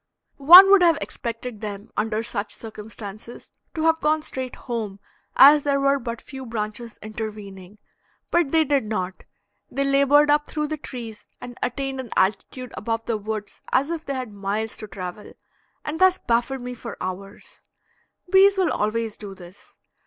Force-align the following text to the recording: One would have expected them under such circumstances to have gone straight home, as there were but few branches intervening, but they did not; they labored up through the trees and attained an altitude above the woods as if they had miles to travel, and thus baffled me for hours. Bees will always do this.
One 0.37 0.71
would 0.71 0.81
have 0.81 0.97
expected 0.99 1.61
them 1.61 1.91
under 1.95 2.23
such 2.23 2.55
circumstances 2.55 3.51
to 3.75 3.83
have 3.83 4.01
gone 4.01 4.23
straight 4.23 4.55
home, 4.55 4.99
as 5.35 5.61
there 5.63 5.79
were 5.79 5.99
but 5.99 6.21
few 6.23 6.43
branches 6.43 6.97
intervening, 7.03 7.77
but 8.31 8.51
they 8.51 8.63
did 8.63 8.85
not; 8.85 9.25
they 9.69 9.83
labored 9.83 10.31
up 10.31 10.47
through 10.47 10.69
the 10.69 10.77
trees 10.77 11.27
and 11.39 11.55
attained 11.61 11.99
an 11.99 12.09
altitude 12.17 12.73
above 12.75 13.05
the 13.05 13.15
woods 13.17 13.61
as 13.71 13.91
if 13.91 14.03
they 14.03 14.15
had 14.15 14.33
miles 14.33 14.75
to 14.77 14.87
travel, 14.87 15.33
and 15.85 15.99
thus 16.01 16.17
baffled 16.17 16.61
me 16.61 16.73
for 16.73 16.97
hours. 16.99 17.61
Bees 18.27 18.57
will 18.57 18.71
always 18.71 19.17
do 19.17 19.35
this. 19.35 19.77